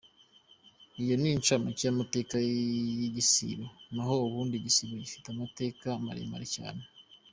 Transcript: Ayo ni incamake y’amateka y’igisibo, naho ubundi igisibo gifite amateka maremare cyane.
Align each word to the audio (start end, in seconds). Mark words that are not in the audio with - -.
Ayo 0.99 1.13
ni 1.21 1.29
incamake 1.35 1.81
y’amateka 1.85 2.35
y’igisibo, 2.49 3.65
naho 3.95 4.13
ubundi 4.27 4.53
igisibo 4.57 4.93
gifite 5.03 5.27
amateka 5.29 5.87
maremare 6.05 6.47
cyane. 6.55 6.83